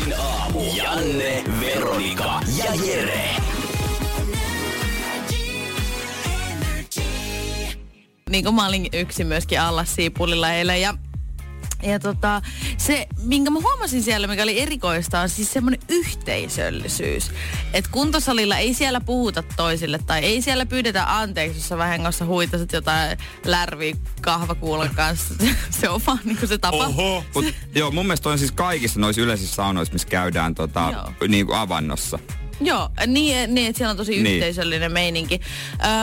Energin 0.00 0.20
aamu. 0.20 0.60
Janne, 0.76 1.44
Veronika 1.60 2.40
ja 2.56 2.74
Jere. 2.86 3.36
niin 8.30 8.44
kuin 8.44 8.54
mä 8.54 8.66
olin 8.66 8.88
yksin 8.92 9.26
myöskin 9.26 9.60
alla 9.60 9.84
siipulilla 9.84 10.52
eilen 10.52 10.82
ja 10.82 10.94
ja 11.82 11.98
tota, 11.98 12.42
se, 12.76 13.06
minkä 13.22 13.50
mä 13.50 13.60
huomasin 13.60 14.02
siellä, 14.02 14.26
mikä 14.26 14.42
oli 14.42 14.60
erikoista, 14.60 15.20
on 15.20 15.28
siis 15.28 15.52
semmoinen 15.52 15.80
yhteisöllisyys. 15.88 17.30
Että 17.72 17.90
kuntosalilla 17.90 18.56
ei 18.56 18.74
siellä 18.74 19.00
puhuta 19.00 19.42
toisille 19.42 19.98
tai 20.06 20.20
ei 20.20 20.42
siellä 20.42 20.66
pyydetä 20.66 21.18
anteeksi, 21.18 21.58
jos 21.58 21.68
sä 21.68 21.78
vahingossa 21.78 22.24
huitasit 22.24 22.72
jotain 22.72 23.18
lärviä 23.44 23.96
kahvakuulan 24.20 24.94
kanssa. 24.94 25.34
se 25.80 25.88
on 25.88 26.00
vaan 26.06 26.20
niin 26.24 26.36
kuin 26.36 26.48
se 26.48 26.58
tapa. 26.58 26.86
Oho. 26.86 27.24
Mut, 27.34 27.44
joo, 27.74 27.90
mun 27.90 28.06
mielestä 28.06 28.28
on 28.28 28.38
siis 28.38 28.52
kaikissa 28.52 29.00
noissa 29.00 29.22
yleisissä 29.22 29.54
saunoissa, 29.54 29.92
missä 29.92 30.08
käydään 30.08 30.54
tota, 30.54 30.90
Joo. 30.92 31.28
niin 31.28 31.46
kuin 31.46 31.58
avannossa. 31.58 32.18
Joo, 32.60 32.88
niin, 33.06 33.54
niin 33.54 33.66
että 33.68 33.78
siellä 33.78 33.90
on 33.90 33.96
tosi 33.96 34.22
Niin. 34.22 34.26
yhteisöllinen 34.34 34.92
meininki. 34.92 35.40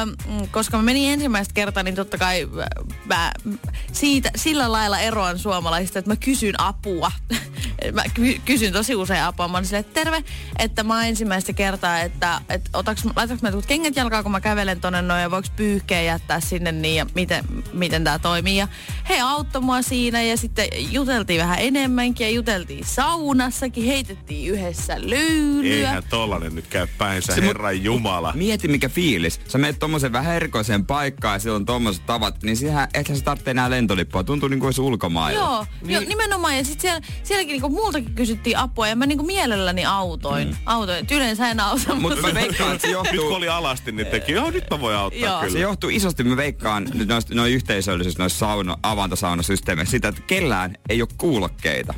Öm, 0.02 0.48
koska 0.52 0.78
mä 0.78 0.84
menin 0.84 1.12
ensimmäistä 1.12 1.54
kertaa, 1.54 1.84
niin 1.84 1.96
totta 1.96 2.18
kai 2.18 2.48
mä 3.06 3.32
siitä, 3.92 4.32
sillä 4.36 4.72
lailla 4.72 5.00
eroan 5.00 5.40
suomalaisista, 5.40 6.00
että 6.00 6.12
mä 6.12 6.16
kysyn 6.16 6.60
apua. 6.62 7.12
mä 7.94 8.03
ky- 8.14 8.42
kysyn 8.45 8.73
tosi 8.73 8.95
usein 8.95 9.23
apua. 9.23 9.47
Mä 9.47 9.58
oon 9.58 9.66
silleen, 9.66 9.81
että 9.81 9.94
terve, 9.94 10.23
että 10.59 10.83
mä 10.83 10.95
oon 10.95 11.06
ensimmäistä 11.06 11.53
kertaa, 11.53 12.00
että, 12.00 12.42
että 12.50 12.70
otaks, 12.73 13.06
laitaks 13.16 13.42
mä 13.42 13.52
kengät 13.67 13.95
jalkaan, 13.95 14.23
kun 14.23 14.31
mä 14.31 14.42
kävelen 14.42 14.81
tonne 14.81 15.02
noin, 15.02 15.22
ja 15.22 15.31
voiko 15.31 15.47
pyyhkeä 15.56 16.02
jättää 16.02 16.39
sinne 16.39 16.72
niin, 16.72 16.95
ja 16.95 17.05
miten, 17.16 17.45
miten 17.73 18.03
tää 18.03 18.20
toimii. 18.20 18.58
Ja 18.58 18.67
he 19.09 19.20
auttoi 19.20 19.61
mua 19.61 19.81
siinä, 19.81 20.22
ja 20.22 20.38
sitten 20.38 20.67
juteltiin 20.92 21.42
vähän 21.42 21.59
enemmänkin, 21.59 22.28
ja 22.28 22.31
juteltiin 22.31 22.86
saunassakin, 22.86 23.86
heitettiin 23.86 24.52
yhdessä 24.53 24.95
löylyä. 25.02 25.73
Eihän 25.73 26.03
tollanen 26.09 26.55
nyt 26.55 26.67
käy 26.67 26.88
päinsä, 26.98 27.36
Se 27.36 27.42
Herran 27.42 27.83
Jumala. 27.83 28.33
Mieti 28.36 28.67
mikä 28.67 28.89
fiilis. 28.89 29.39
Sä 29.48 29.58
menet 29.58 29.80
tommosen 29.80 30.11
vähän 30.11 30.36
erikoiseen 30.36 30.86
paikkaan 30.86 31.36
ja 31.36 31.39
siellä 31.39 31.55
on 31.55 31.66
tommoset 31.66 32.05
tavat, 32.05 32.44
niin 32.44 32.58
siihen 32.58 32.88
ethän 32.94 33.17
sä 33.17 33.23
tarvitse 33.23 33.52
enää 33.52 33.70
lentolippua. 33.70 34.23
Tuntuu 34.23 34.50
niin 34.50 34.59
kuin 34.59 34.67
olisi 34.67 34.81
ulkomailla. 34.81 35.39
Joo, 35.39 35.66
niin. 35.81 35.94
joo, 35.94 36.03
nimenomaan. 36.08 36.58
Ja 36.58 36.64
sitten 36.64 36.81
siellä, 36.81 37.02
sielläkin 37.23 37.52
niinku 37.52 37.67
multakin 37.70 38.16
kysyttiin 38.16 38.58
apua 38.58 38.88
ja 38.88 38.96
mä 38.96 39.06
niinku 39.06 39.26
mielelläni 39.26 39.86
autoin. 39.86 40.48
Mm. 40.48 40.56
autoin. 40.66 41.00
Et 41.00 41.12
yleensä 41.12 41.50
en 41.50 41.60
auta, 41.60 41.96
Mutta 41.96 42.22
mä 42.22 42.34
veikkaan, 42.34 42.76
että 42.76 42.88
se 42.88 42.94
Nyt 42.94 42.98
kun 43.06 43.16
johtuu, 43.16 43.34
oli 43.34 43.50
alasti, 43.50 43.92
niin 43.92 44.08
teki, 44.08 44.32
joo 44.32 44.52
nyt 44.52 44.64
mä 44.72 44.80
voin 44.80 44.98
auttaa 44.98 45.30
Joo. 45.30 45.40
kyllä. 45.40 45.54
se 45.54 45.60
johtuu 45.60 45.90
isosti, 45.90 46.23
mä 46.23 46.38
veikkaan 46.38 46.88
nyt 46.94 47.10
noin 47.34 47.54
yhteisöllisyys, 47.54 48.18
noissa 48.18 48.40
sauno, 48.40 48.78
avantosaunasysteemeissä, 48.84 49.92
sitä, 49.92 50.08
että 50.08 50.22
kellään 50.28 50.76
ei 50.90 51.02
ole 51.02 51.10
kuulokkeita. 51.18 51.94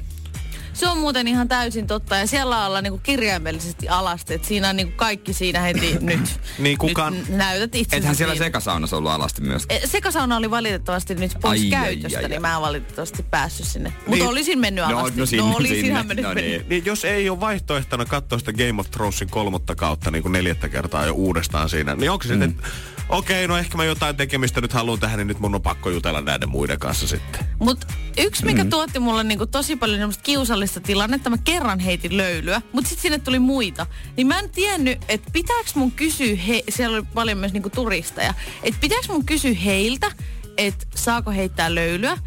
Se 0.80 0.88
on 0.88 0.98
muuten 0.98 1.28
ihan 1.28 1.48
täysin 1.48 1.88
totta. 1.88 2.16
Ja 2.18 2.28
siellä 2.28 2.66
ollaan 2.66 2.84
niinku 2.84 3.00
kirjaimellisesti 3.04 3.90
alasti. 3.90 4.34
Et 4.34 4.46
siinä 4.46 4.70
on 4.70 4.76
niinku 4.76 4.94
kaikki 4.98 5.34
siinä 5.34 5.60
heti 5.60 5.98
nyt. 6.02 6.40
Niin, 6.60 6.78
kukaan- 6.78 7.14
Nyt 7.14 7.30
näytät 7.30 7.76
itse. 7.76 7.96
Ethän 7.98 8.16
siellä 8.16 8.36
sekasaunassa 8.36 8.98
ollut 8.98 9.12
alasti 9.12 9.42
myös. 9.42 9.68
Sekasauna 9.86 10.38
oli 10.38 10.52
valitettavasti 10.52 11.16
nyt 11.16 11.32
pois 11.42 11.62
Ai, 11.62 11.70
käytöstä, 11.70 12.18
ai, 12.20 12.24
ai. 12.26 12.30
niin 12.30 12.42
mä 12.42 12.56
en 12.56 12.62
valitettavasti 12.62 13.24
päässyt 13.32 13.66
sinne. 13.66 13.90
Mutta 13.90 14.12
Niin. 14.12 14.28
olisin 14.28 14.60
mennyt 14.60 14.86
No, 14.88 15.00
alasti. 15.00 15.20
no 15.20 15.26
sinne, 15.26 15.44
no 15.50 15.56
olisin 15.56 15.82
sinne. 15.86 16.04
mennyt. 16.04 16.26
No 16.26 16.34
niin. 16.34 16.66
Niin 16.70 16.86
jos 16.86 17.06
ei 17.06 17.30
ole 17.30 17.40
vaihtoehtona 17.40 18.06
katsoa 18.06 18.40
sitä 18.40 18.54
Game 18.54 18.80
of 18.82 18.92
Thronesin 18.92 19.30
kolmotta 19.30 19.76
kautta 19.76 20.12
niin 20.12 20.22
kuin 20.22 20.32
neljättä 20.32 20.70
kertaa 20.70 21.06
jo 21.06 21.14
uudestaan 21.14 21.70
siinä, 21.70 21.96
niin 21.96 22.12
onko 22.12 22.24
se 22.28 22.36
Mm. 22.36 22.42
sitten, 22.42 22.72
okei, 23.10 23.48
no 23.48 23.58
ehkä 23.58 23.78
mä 23.78 23.84
jotain 23.84 24.16
tekemistä 24.16 24.62
nyt 24.62 24.74
haluan 24.74 25.00
tähän, 25.00 25.18
niin 25.18 25.28
nyt 25.28 25.40
mun 25.40 25.56
on 25.56 25.62
pakko 25.62 25.90
jutella 25.90 26.22
näiden 26.22 26.50
muiden 26.50 26.80
kanssa 26.80 27.08
sitten. 27.08 27.46
Mut 27.60 27.86
yksi, 28.18 28.46
mikä 28.46 28.64
mm. 28.64 28.70
tuotti 28.70 29.00
mulle 29.00 29.24
niinku 29.24 29.46
tosi 29.46 29.76
paljon 29.76 29.98
semmoista 29.98 30.24
kiusallista 30.24 30.80
tilannetta, 30.80 31.30
mä 31.30 31.38
kerran 31.38 31.80
heitin 31.80 32.18
löylyä, 32.18 32.62
mutta 32.74 32.90
sitten 32.90 33.02
sinne 33.02 33.20
tuli 33.20 33.40
muita. 33.40 33.86
Niin 34.18 34.28
mä 34.28 34.40
en 34.40 34.50
tiennyt, 34.50 34.98
että 35.08 35.32
pitääkö 35.34 35.70
mun 35.76 35.92
kysyä, 35.92 36.36
he, 36.36 36.64
siellä 36.70 36.98
oli 36.98 37.06
paljon 37.14 37.38
myös 37.38 37.54
niinku 37.54 37.70
turisteja, 37.70 38.34
että 38.64 38.82
pitääkö 38.82 39.06
mun 39.08 39.26
kysyä 39.26 39.54
heiltä, 39.54 40.12
että 40.58 40.86
saako 40.96 41.32
heittää 41.32 41.76
löylyä 41.76 42.18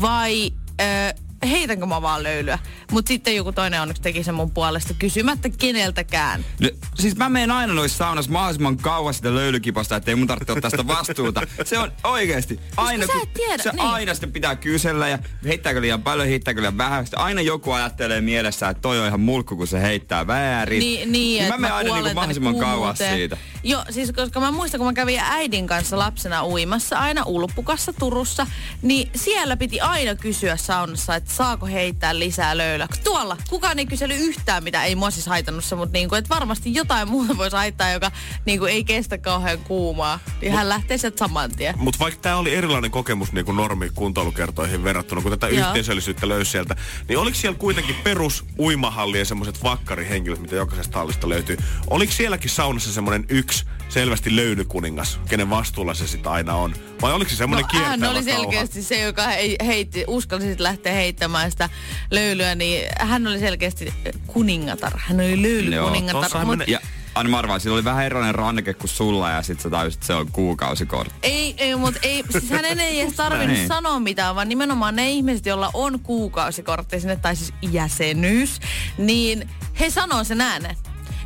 vai... 0.00 0.50
Öö, 0.80 1.27
heitänkö 1.46 1.86
mä 1.86 2.02
vaan 2.02 2.22
löylyä. 2.22 2.58
Mutta 2.92 3.08
sitten 3.08 3.36
joku 3.36 3.52
toinen 3.52 3.82
onneksi 3.82 4.02
teki 4.02 4.24
sen 4.24 4.34
mun 4.34 4.50
puolesta 4.50 4.94
kysymättä 4.98 5.48
keneltäkään. 5.48 6.44
No, 6.60 6.70
siis 6.94 7.16
mä 7.16 7.28
menen 7.28 7.50
aina 7.50 7.74
noissa 7.74 7.98
saunassa 7.98 8.32
mahdollisimman 8.32 8.76
kauas 8.76 9.16
sitä 9.16 9.34
löylykiposta, 9.34 9.96
ettei 9.96 10.14
mun 10.14 10.26
tarvitse 10.26 10.52
ottaa 10.52 10.70
sitä 10.70 10.86
vastuuta. 10.86 11.42
Se 11.64 11.78
on 11.78 11.92
oikeesti. 12.04 12.60
Aina, 12.76 13.06
sä 13.06 13.12
et 13.22 13.32
tiedä, 13.32 13.62
se 13.62 13.70
niin. 13.70 13.80
aina 13.80 14.14
sitten 14.14 14.32
pitää 14.32 14.56
kysellä 14.56 15.08
ja 15.08 15.18
heittääkö 15.44 15.80
liian 15.80 16.02
paljon, 16.02 16.28
heittääkö 16.28 16.60
liian 16.60 16.78
vähän. 16.78 17.06
Sitten 17.06 17.20
aina 17.20 17.40
joku 17.40 17.72
ajattelee 17.72 18.20
mielessä, 18.20 18.68
että 18.68 18.80
toi 18.80 19.00
on 19.00 19.06
ihan 19.06 19.20
mulkku, 19.20 19.56
kun 19.56 19.66
se 19.66 19.82
heittää 19.82 20.26
väärin. 20.26 20.80
Niin, 20.80 21.12
niin 21.12 21.42
mä 21.42 21.46
että 21.46 21.58
menen 21.58 21.76
aina 21.76 21.94
niinku 21.94 22.14
mahdollisimman 22.14 22.56
kauas 22.56 22.98
siitä. 22.98 23.36
Joo, 23.62 23.84
siis 23.90 24.12
koska 24.12 24.40
mä 24.40 24.50
muistan, 24.50 24.78
kun 24.78 24.86
mä 24.86 24.92
kävin 24.92 25.20
äidin 25.20 25.66
kanssa 25.66 25.98
lapsena 25.98 26.46
uimassa, 26.46 26.98
aina 26.98 27.22
Ulppukassa 27.26 27.92
Turussa, 27.92 28.46
niin 28.82 29.10
siellä 29.16 29.56
piti 29.56 29.80
aina 29.80 30.14
kysyä 30.14 30.56
saunassa, 30.56 31.14
että 31.14 31.27
saako 31.28 31.66
heittää 31.66 32.18
lisää 32.18 32.56
löylyä. 32.56 32.88
Tuolla 33.04 33.36
kukaan 33.50 33.78
ei 33.78 33.86
kysely 33.86 34.14
yhtään, 34.14 34.64
mitä 34.64 34.84
ei 34.84 34.94
mua 34.94 35.10
siis 35.10 35.26
haitannut 35.26 35.64
se, 35.64 35.74
mutta 35.74 35.92
niinku, 35.92 36.14
että 36.14 36.34
varmasti 36.34 36.74
jotain 36.74 37.08
muuta 37.08 37.36
voisi 37.36 37.56
haittaa, 37.56 37.90
joka 37.90 38.10
niinku 38.44 38.64
ei 38.64 38.84
kestä 38.84 39.18
kauhean 39.18 39.58
kuumaa. 39.58 40.18
Niin 40.40 40.52
hän 40.52 40.68
lähtee 40.68 40.98
sieltä 40.98 41.18
saman 41.18 41.50
tien. 41.56 41.74
Mutta 41.78 41.98
vaikka 41.98 42.20
tämä 42.20 42.36
oli 42.36 42.54
erilainen 42.54 42.90
kokemus 42.90 43.32
niin 43.32 43.44
kuin 43.44 43.56
normi 43.56 43.90
kuntoilukertoihin 43.94 44.84
verrattuna, 44.84 45.20
kun 45.20 45.30
tätä 45.30 45.48
Joo. 45.48 45.66
yhteisöllisyyttä 45.66 46.28
löysi 46.28 46.50
sieltä, 46.50 46.76
niin 47.08 47.18
oliko 47.18 47.36
siellä 47.36 47.58
kuitenkin 47.58 47.94
perus 48.04 48.44
uimahallien 48.58 49.26
semmoiset 49.26 49.62
vakkarihenkilöt, 49.62 50.40
mitä 50.40 50.56
jokaisesta 50.56 50.98
hallista 50.98 51.28
löytyy? 51.28 51.56
Oliko 51.90 52.12
sielläkin 52.12 52.50
saunassa 52.50 52.92
semmoinen 52.92 53.24
yksi 53.28 53.64
selvästi 53.88 54.36
löylykuningas, 54.36 55.20
kenen 55.28 55.50
vastuulla 55.50 55.94
se 55.94 56.06
sitten 56.06 56.32
aina 56.32 56.54
on? 56.54 56.74
Vai 57.02 57.12
oliko 57.12 57.30
se 57.30 57.36
semmoinen 57.36 57.62
No, 57.62 57.68
kiertävä 57.68 58.10
oli 58.10 58.24
kauha? 58.24 58.38
selkeästi 58.40 58.82
se, 58.82 59.00
joka 59.00 59.26
hei, 59.26 59.56
heitti, 59.66 60.04
uskalsi 60.06 60.46
sitten 60.46 60.64
lähteä 60.64 60.92
heittämään 60.92 61.17
sitä 61.50 61.68
löylyä, 62.10 62.54
niin 62.54 62.86
hän 63.00 63.26
oli 63.26 63.38
selkeästi 63.38 63.94
kuningatar. 64.26 64.92
Hän 64.96 65.20
oli 65.20 65.42
löylykuningatar. 65.42 66.22
tossahan 66.22 66.46
Mut- 66.46 66.50
menee- 66.58 66.66
Ja 66.72 66.80
Anna 67.14 67.30
mä 67.30 67.38
arvaan, 67.38 67.60
sillä 67.60 67.74
oli 67.74 67.84
vähän 67.84 68.04
erilainen 68.06 68.34
ranneke 68.34 68.74
kuin 68.74 68.88
sulla 68.88 69.30
ja 69.30 69.42
sit 69.42 69.60
sä 69.60 69.70
tajusit, 69.70 69.96
että 69.98 70.06
se 70.06 70.14
on 70.14 70.32
kuukausikortti. 70.32 71.14
Ei, 71.22 71.54
ei 71.58 71.76
mutta 71.76 72.00
ei, 72.02 72.24
siis 72.30 72.50
hänen 72.50 72.80
ei 72.80 73.00
edes 73.00 73.14
tarvinnut 73.14 73.56
Niin. 73.56 73.68
sanoa 73.68 74.00
mitään, 74.00 74.34
vaan 74.34 74.48
nimenomaan 74.48 74.96
ne 74.96 75.10
ihmiset, 75.10 75.46
joilla 75.46 75.70
on 75.74 76.00
kuukausikortti 76.00 77.00
sinne, 77.00 77.16
tai 77.16 77.36
siis 77.36 77.52
jäsenyys, 77.62 78.60
niin 78.98 79.48
he 79.80 79.90
sanoo 79.90 80.24
sen 80.24 80.40
äänen. 80.40 80.76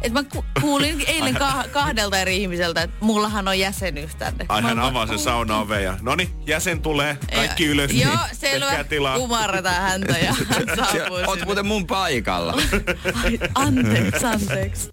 Et 0.02 0.12
mä 0.12 0.22
ku- 0.24 0.44
kuulin 0.60 1.04
eilen 1.06 1.36
kah- 1.36 1.68
kahdelta 1.68 2.18
eri 2.18 2.36
ihmiseltä, 2.42 2.82
että 2.82 2.96
mullahan 3.00 3.48
on 3.48 3.58
jäsenyys 3.58 4.14
tänne. 4.14 4.46
Ai 4.48 4.62
hän 4.62 4.78
avaa 4.78 5.06
sen 5.06 5.18
sauna 5.18 5.58
oven 5.58 5.84
ja 5.84 5.96
noni, 6.00 6.30
jäsen 6.46 6.82
tulee, 6.82 7.18
kaikki 7.34 7.66
ylös, 7.66 7.90
Joo, 7.92 8.10
niin 8.26 8.36
selvä. 8.36 9.14
Kumarretaan 9.16 9.82
häntä 9.82 10.18
ja 10.18 10.34
hän 10.50 10.76
saapuu 10.76 11.16
oot 11.16 11.30
sinne. 11.30 11.44
muuten 11.44 11.66
mun 11.66 11.86
paikalla. 11.86 12.52
Ai, 13.24 13.38
anteeksi, 13.54 14.26
anteeksi. 14.26 14.88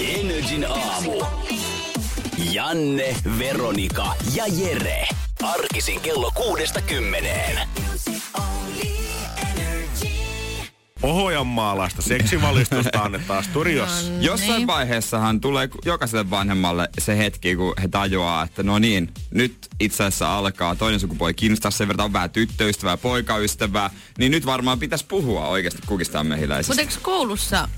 Energin 0.00 0.66
aamu. 0.70 1.22
Janne, 2.52 3.16
Veronika 3.38 4.14
ja 4.34 4.44
Jere. 4.46 5.08
Arkisin 5.42 6.00
kello 6.00 6.30
kuudesta 6.34 6.80
kymmeneen. 6.80 7.58
Pohjanmaalaista 11.04 12.02
seksivalistusta 12.02 13.02
annetaan 13.02 13.44
studiossa. 13.44 14.12
Jossain 14.20 14.56
Niin. 14.56 14.66
vaiheessahan 14.66 15.40
tulee 15.40 15.68
jokaiselle 15.84 16.30
vanhemmalle 16.30 16.88
se 16.98 17.18
hetki, 17.18 17.56
kun 17.56 17.74
he 17.82 17.88
tajuaa, 17.88 18.42
että 18.42 18.62
no 18.62 18.78
niin, 18.78 19.10
nyt 19.30 19.68
itse 19.80 20.04
asiassa 20.04 20.38
alkaa 20.38 20.76
toinen 20.76 21.00
sukupuoli 21.00 21.34
kiinnostaa 21.34 21.70
sen 21.70 21.88
verran, 21.88 22.04
on 22.04 22.12
vähän 22.12 22.30
tyttöystävää, 22.30 22.96
poikaystävää, 22.96 23.90
niin 24.18 24.32
nyt 24.32 24.46
varmaan 24.46 24.78
pitäisi 24.78 25.04
puhua 25.08 25.48
oikeasti 25.48 25.82
kukistaan 25.86 26.26
mehiläisistä. 26.26 26.70
Mutta 26.72 26.82
eikö 26.82 26.94
koulussa 27.02 27.68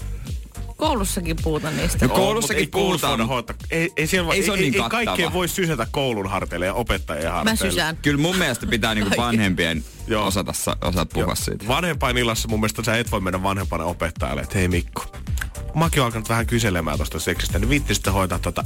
Koulussakin 0.76 1.36
puhutaan 1.42 1.76
niistä. 1.76 2.06
No, 2.06 2.14
koulussakin 2.14 2.70
koulussa 2.70 3.16
puhutaan. 3.16 3.58
Ei, 3.70 3.90
ei, 3.96 4.06
siellä, 4.06 4.32
Ei 4.32 4.38
ei, 4.40 4.44
se 4.44 4.50
ole 4.50 4.58
ei, 4.60 4.70
niin 4.70 4.82
ei 4.82 4.88
kaikkea 4.90 5.32
voi 5.32 5.48
sysätä 5.48 5.86
koulun 5.90 6.30
harteille 6.30 6.66
ja 6.66 6.74
opettajien 6.74 7.24
Mä 7.26 7.32
harteille. 7.32 7.70
sysään. 7.70 7.96
Kyllä 8.02 8.20
mun 8.22 8.36
mielestä 8.36 8.66
pitää 8.66 8.94
niinku 8.94 9.16
vanhempien 9.16 9.84
Joo. 10.06 10.26
osata, 10.26 10.52
sa- 10.52 10.76
osata 10.82 11.06
puhua 11.14 11.26
Joo. 11.26 11.34
siitä. 11.34 11.68
Vanhempainillassa 11.68 12.48
mun 12.48 12.60
mielestä 12.60 12.82
sä 12.84 12.96
et 12.98 13.10
voi 13.10 13.20
mennä 13.20 13.42
vanhempana 13.42 13.84
opettajalle, 13.84 14.40
että 14.42 14.58
hei 14.58 14.68
Mikko, 14.68 15.04
mäkin 15.74 16.00
oon 16.00 16.06
alkanut 16.06 16.28
vähän 16.28 16.46
kyselemään 16.46 16.98
tosta 16.98 17.18
seksistä, 17.20 17.58
niin 17.58 17.68
viitti 17.68 17.94
sitten 17.94 18.12
hoitaa 18.12 18.38
tota 18.38 18.62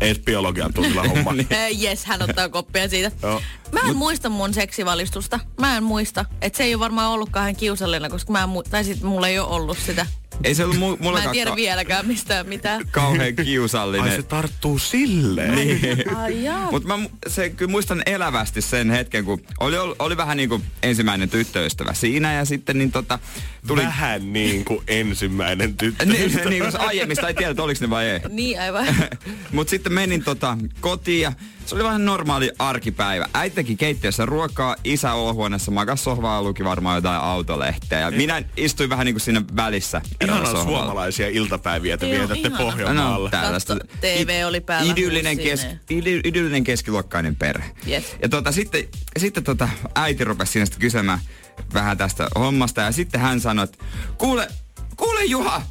ees 0.00 0.18
biologian 0.18 0.74
tunnilla 0.74 1.02
homma. 1.08 1.32
Niin. 1.32 1.48
Jes, 1.72 2.04
hän 2.04 2.22
ottaa 2.22 2.48
koppia 2.48 2.88
siitä. 2.88 3.12
Joo. 3.22 3.42
Mä 3.72 3.80
en 3.88 3.96
muista 3.96 4.28
mun 4.28 4.54
seksivalistusta. 4.54 5.40
Mä 5.60 5.76
en 5.76 5.84
muista. 5.84 6.24
Että 6.40 6.56
se 6.56 6.64
ei 6.64 6.74
ole 6.74 6.80
varmaan 6.80 7.10
ollut 7.10 7.30
kauhean 7.30 7.56
kiusallinen, 7.56 8.10
koska 8.10 8.32
mä 8.32 8.42
en 8.42 8.48
mu- 8.48 8.70
tai 8.70 8.84
sit 8.84 9.02
mulla 9.02 9.28
ei 9.28 9.38
ole 9.38 9.48
ollut 9.48 9.78
sitä. 9.78 10.06
Ei 10.44 10.54
se 10.54 10.64
ollut 10.64 10.76
mu- 10.76 10.80
Mä 10.80 10.92
en 10.92 10.98
mullekaan 11.00 11.32
tiedä 11.32 11.50
ka- 11.50 11.56
vieläkään 11.56 12.06
mistään 12.06 12.48
mitään. 12.48 12.82
kauhean 12.90 13.20
Ai 13.20 13.32
se 13.36 13.44
kiusallinen. 13.44 14.24
tarttuu 14.24 14.78
silleen. 14.78 15.54
Niin. 15.54 16.16
Ai 16.16 16.44
jaa. 16.44 16.70
Mutta 16.70 16.88
mä 16.88 16.98
se, 17.26 17.50
kyllä 17.50 17.70
muistan 17.70 18.02
elävästi 18.06 18.62
sen 18.62 18.90
hetken, 18.90 19.24
kun 19.24 19.42
oli, 19.60 19.78
oli, 19.78 19.94
oli 19.98 20.16
vähän 20.16 20.36
niin 20.36 20.48
kuin 20.48 20.62
ensimmäinen 20.82 21.30
tyttöystävä 21.30 21.94
siinä 21.94 22.32
ja 22.32 22.44
sitten 22.44 22.78
niin 22.78 22.92
tota, 22.92 23.18
tuli... 23.66 23.82
Vähän 23.82 24.32
niin 24.32 24.64
kuin 24.64 24.82
ensimmäinen 24.88 25.76
tyttö. 25.76 26.04
Niin, 26.06 26.32
niin 26.50 26.62
kuin 26.62 26.80
aiemmista 26.80 27.28
ei 27.28 27.34
tiedä, 27.34 27.50
että 27.50 27.62
oliko 27.62 27.78
ne 27.80 27.90
vai 27.90 28.06
ei. 28.08 28.20
Niin 28.28 28.60
aivan. 28.60 28.86
Mutta 29.52 29.70
sitten 29.70 29.92
menin 29.92 30.24
tota 30.24 30.58
kotiin 30.80 31.20
ja 31.20 31.32
se 31.66 31.74
oli 31.74 31.84
vähän 31.84 32.04
normaali 32.04 32.50
arkipäivä. 32.58 33.28
Äiti 33.34 33.54
teki 33.54 33.76
keittiössä 33.76 34.26
ruokaa, 34.26 34.76
isä 34.84 35.12
olohuoneessa 35.12 35.70
makas 35.70 36.04
sohvaa 36.04 36.42
luki 36.42 36.64
varmaan 36.64 36.96
jotain 36.96 37.20
autolehteä. 37.20 38.00
Ja 38.00 38.10
minä 38.10 38.42
istuin 38.56 38.90
vähän 38.90 39.06
niin 39.06 39.14
kuin 39.14 39.20
siinä 39.20 39.42
välissä. 39.56 40.02
sohvalla. 40.26 40.62
suomalaisia 40.62 41.28
iltapäiviä 41.28 41.98
Joo, 42.00 42.10
vietätte 42.10 42.48
ihana. 42.48 42.56
Pohjanmaalla. 42.56 43.28
No, 43.28 43.30
tällaista. 43.30 43.76
Katso, 43.76 43.96
TV 44.00 44.42
oli 44.46 44.60
päällä, 44.60 44.92
Idyllinen, 44.92 45.38
kes, 45.38 45.66
idy, 45.90 46.20
idyllinen 46.24 46.64
keskiluokkainen 46.64 47.36
perhe. 47.36 47.70
Yes. 47.88 48.04
Ja 48.22 48.28
tota, 48.28 48.52
sitten, 48.52 48.84
sitten 49.18 49.44
tota, 49.44 49.68
äiti 49.94 50.24
rupesi 50.24 50.52
siinä 50.52 50.66
sitten 50.66 50.80
kysymään 50.80 51.18
vähän 51.74 51.98
tästä 51.98 52.28
hommasta. 52.38 52.80
Ja 52.80 52.92
sitten 52.92 53.20
hän 53.20 53.40
sanoi, 53.40 53.64
että 53.64 53.84
kuule, 54.18 54.48
kuule 54.96 55.24
Juha, 55.24 55.62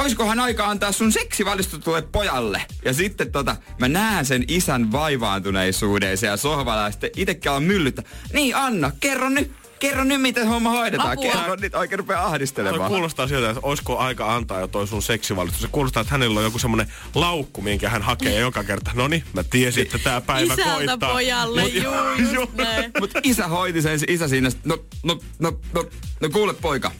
oiskohan 0.00 0.40
aika 0.40 0.66
antaa 0.66 0.92
sun 0.92 1.12
seksivalistutulle 1.12 2.02
pojalle? 2.02 2.62
Ja 2.84 2.92
sitten 2.94 3.32
tota, 3.32 3.56
mä 3.78 3.88
näen 3.88 4.26
sen 4.26 4.44
isän 4.48 4.92
vaivaantuneisuuden 4.92 6.18
siellä 6.18 6.36
sohvalla 6.36 6.82
ja 6.82 6.90
sitten 6.90 7.10
itsekin 7.16 7.50
alan 7.50 7.62
myllyttä. 7.62 8.02
Niin 8.32 8.56
Anna, 8.56 8.90
kerro 9.00 9.28
nyt, 9.28 9.50
kerro 9.78 10.04
nyt 10.04 10.20
miten 10.20 10.46
homma 10.48 10.70
hoidetaan. 10.70 11.12
Apua. 11.12 11.32
Kerro 11.32 11.56
nyt, 11.56 11.74
oikein 11.74 11.98
rupeaa 11.98 12.20
Toi 12.22 12.28
ahdistelemaan. 12.28 12.90
kuulostaa 12.90 13.28
siltä, 13.28 13.50
että 13.50 13.60
olisiko 13.62 13.98
aika 13.98 14.34
antaa 14.36 14.60
jo 14.60 14.66
toi 14.66 14.86
sun 14.86 15.02
seksivalistus. 15.02 15.62
Se 15.62 15.68
kuulostaa, 15.68 16.00
että 16.00 16.12
hänellä 16.12 16.38
on 16.40 16.44
joku 16.44 16.58
semmonen 16.58 16.92
laukku, 17.14 17.62
minkä 17.62 17.88
hän 17.90 18.02
hakee 18.02 18.40
joka 18.40 18.64
kerta. 18.64 18.90
No 18.94 19.08
niin, 19.08 19.24
mä 19.32 19.42
tiesin, 19.44 19.82
että 19.82 19.98
tää 19.98 20.20
päivä 20.20 20.54
Isältä 20.54 20.74
koittaa. 20.74 21.12
pojalle, 21.12 21.62
Mut- 21.62 21.82
juu, 21.84 22.34
just 22.38 22.52
näin. 22.64 22.90
Mutta 23.00 23.20
isä 23.22 23.48
hoiti 23.48 23.82
sen, 23.82 24.00
isä 24.08 24.28
siinä, 24.28 24.50
no, 24.64 24.78
no, 25.02 25.18
no, 25.38 25.58
no, 25.74 25.84
no 26.20 26.28
kuule 26.32 26.54
poika. 26.54 26.90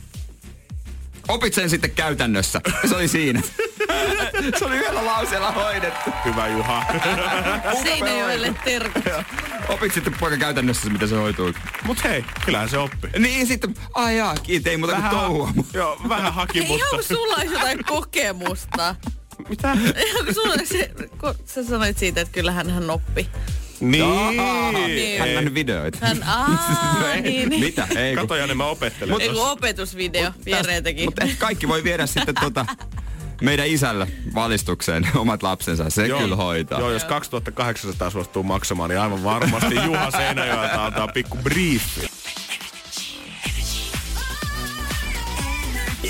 Opit 1.29 1.55
sen 1.55 1.71
sitten 1.71 1.91
käytännössä. 1.91 2.61
Se 2.89 2.97
oli 2.97 3.09
siinä. 3.09 3.43
se 4.59 4.65
oli 4.65 4.77
yhdellä 4.77 5.07
lauseella 5.07 5.53
hoidettu. 5.53 6.11
Hyvä 6.25 6.49
Juha. 6.49 6.85
Seinäjoelle 7.83 8.55
terkut. 8.65 9.05
Opit 9.69 9.95
sitten 9.95 10.15
poika 10.21 10.37
käytännössä, 10.37 10.91
miten 10.91 11.09
se 11.09 11.17
hoituu. 11.17 11.53
Mut 11.85 12.05
hei, 12.05 12.25
kyllähän 12.45 12.69
se 12.69 12.79
oppi. 12.79 13.09
Niin 13.19 13.47
sitten, 13.47 13.75
ai 13.95 14.17
jaa, 14.17 14.35
kiitos, 14.35 14.71
ei 14.71 14.77
muuta 14.77 14.95
kuin 14.95 15.09
touhua. 15.11 15.51
Joo, 15.75 16.01
vähän 16.09 16.35
haki, 16.35 16.59
Hei, 16.61 16.69
mutta... 16.69 16.87
kun 16.91 17.03
sulla 17.03 17.37
olisi 17.37 17.55
jotain 17.55 17.85
kokemusta. 17.85 18.97
Mitä? 19.49 19.77
Kun 20.25 20.35
sulla 20.35 20.55
se, 20.65 20.91
kun 21.21 21.35
sä 21.47 21.65
sanoit 21.65 21.99
siitä, 21.99 22.21
että 22.21 22.33
kyllähän 22.33 22.71
hän 22.71 22.91
oppi. 22.91 23.29
Niin. 23.81 24.05
Niin. 24.87 25.21
Hän 25.21 25.29
on 25.29 25.35
nähnyt 25.35 25.55
videoita. 25.55 25.99
Hän, 26.01 26.23
aa, 26.27 26.49
niin, 27.23 27.49
niin. 27.49 27.61
Mitä? 27.65 27.89
Ei. 27.97 28.15
Kato 28.15 28.37
Janne, 28.37 28.55
mä 28.55 28.67
opettelen. 28.67 29.21
Ei 29.21 29.29
kun 29.29 29.37
tossa. 29.37 29.51
opetusvideo 29.51 30.33
viereen 30.45 30.85
teki. 30.85 31.05
Mutta 31.05 31.27
kaikki 31.39 31.69
voi 31.69 31.85
viedä 31.85 32.07
sitten 32.07 32.35
tota, 32.41 32.67
meidän 33.43 33.67
isällä 33.67 34.07
valistukseen 34.35 35.09
omat 35.17 35.43
lapsensa. 35.43 35.91
Se 35.91 36.09
kyllä 36.09 36.37
hoitaa. 36.37 36.81
Joo, 36.81 36.91
jos 36.91 37.05
2800 37.05 38.11
suostuu 38.11 38.43
maksamaan, 38.43 38.91
niin 38.91 39.01
aivan 39.01 39.25
varmasti 39.25 39.75
Juha 39.85 40.11
Seinäjoelta 40.11 40.85
antaa 40.85 41.09
pikku 41.09 41.37
briefi. 41.37 42.09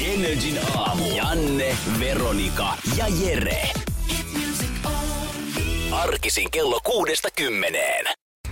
Energin 0.00 0.58
aamu. 0.76 1.16
Janne, 1.16 1.76
Veronika 2.00 2.74
ja 2.96 3.06
Jere. 3.08 3.79
Arkisin 6.00 6.50
kello 6.50 6.80
kuudesta 6.84 7.28
kymmeneen. 7.36 8.04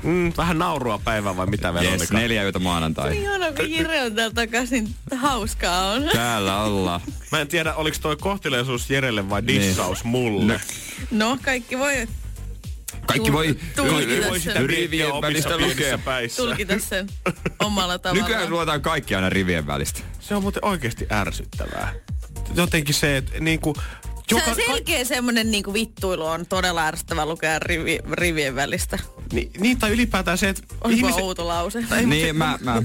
Mm, 0.03 0.33
vähän 0.37 0.59
naurua 0.59 1.01
päivää 1.05 1.37
vai 1.37 1.47
mitä 1.47 1.75
Veronika? 1.75 2.03
Yes, 2.03 2.11
neljä 2.13 2.43
yötä 2.43 2.59
maanantai. 2.59 3.23
Ihana, 3.23 3.53
kun 3.53 3.71
Jire 3.71 4.03
on 4.03 4.15
täällä 4.15 4.35
takaisin. 4.35 4.89
Hauskaa 5.17 5.91
on. 5.93 6.11
Täällä 6.13 6.63
ollaan. 6.63 7.01
Mä 7.33 7.41
en 7.41 7.49
tiedä, 7.49 7.75
oliko 7.75 7.97
toi 8.03 8.17
kohteliaisuus 8.17 8.91
Jerelle 8.91 9.31
vai 9.31 9.47
dissaus 9.47 10.05
mulle. 10.05 10.61
No, 11.11 11.39
kaikki 11.45 11.79
voi 11.79 12.09
Kaikki 13.07 13.33
voi, 13.33 13.57
Tulkita 13.77 14.29
Voi 14.29 14.41
sen. 14.41 14.41
sitä 14.41 14.67
Rivien 14.67 15.09
välistä 15.23 15.59
lukea. 15.59 15.99
päissä. 15.99 16.43
tulkita 16.43 16.75
sen 16.79 17.07
omalla 17.59 17.99
tavallaan. 17.99 18.31
Nykyään 18.31 18.51
luotaan 18.51 18.83
kaikki 18.83 19.15
aina 19.15 19.29
rivien 19.31 19.67
välistä. 19.67 20.01
Se 20.21 20.35
on 20.35 20.43
muuten 20.43 20.65
oikeasti 20.65 21.07
ärsyttävää. 21.13 21.95
Jotenkin 22.55 22.95
se, 22.95 23.17
että 23.17 23.41
niinku... 23.41 23.75
Se 23.77 24.08
Joka, 24.31 24.51
on 24.51 24.57
selkeä 24.67 25.05
semmonen 25.05 25.51
niinku 25.51 25.73
vittuilu 25.73 26.25
on 26.27 26.47
todella 26.47 26.87
ärsyttävä 26.87 27.27
lukea 27.27 27.59
rivi, 27.59 27.99
rivien 28.13 28.55
välistä. 28.55 28.99
Niin, 29.33 29.51
niin, 29.59 29.79
tai 29.79 29.91
ylipäätään 29.91 30.39
se, 30.39 30.49
että 30.49 30.63
Onko 30.73 30.89
ihmiset... 30.89 31.21
outo 31.23 31.49
lause? 31.49 31.85
Niin, 32.07 32.37
mä, 32.37 32.59
mä, 32.63 32.75